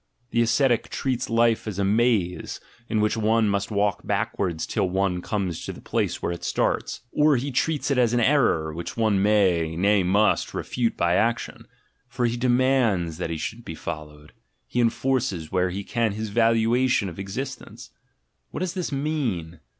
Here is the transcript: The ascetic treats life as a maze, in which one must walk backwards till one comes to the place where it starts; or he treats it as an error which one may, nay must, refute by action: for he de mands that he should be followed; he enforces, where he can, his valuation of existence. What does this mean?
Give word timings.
The 0.31 0.41
ascetic 0.41 0.89
treats 0.89 1.29
life 1.29 1.67
as 1.67 1.77
a 1.77 1.83
maze, 1.85 2.59
in 2.89 3.01
which 3.01 3.15
one 3.15 3.47
must 3.47 3.69
walk 3.69 4.01
backwards 4.03 4.65
till 4.65 4.89
one 4.89 5.21
comes 5.21 5.63
to 5.65 5.71
the 5.73 5.79
place 5.79 6.23
where 6.23 6.31
it 6.31 6.43
starts; 6.43 7.01
or 7.11 7.35
he 7.37 7.51
treats 7.51 7.91
it 7.91 7.99
as 7.99 8.11
an 8.11 8.19
error 8.19 8.73
which 8.73 8.97
one 8.97 9.21
may, 9.21 9.75
nay 9.75 10.01
must, 10.01 10.55
refute 10.55 10.97
by 10.97 11.13
action: 11.13 11.67
for 12.07 12.25
he 12.25 12.35
de 12.35 12.49
mands 12.49 13.19
that 13.19 13.29
he 13.29 13.37
should 13.37 13.63
be 13.63 13.75
followed; 13.75 14.33
he 14.65 14.81
enforces, 14.81 15.51
where 15.51 15.69
he 15.69 15.83
can, 15.83 16.13
his 16.13 16.29
valuation 16.29 17.07
of 17.07 17.19
existence. 17.19 17.91
What 18.49 18.61
does 18.61 18.73
this 18.73 18.91
mean? 18.91 19.59